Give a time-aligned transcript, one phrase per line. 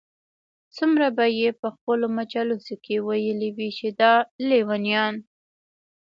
[0.75, 4.13] څومره به ئې په خپلو مجالسو كي ويلي وي چې دا
[4.49, 5.15] ليونيان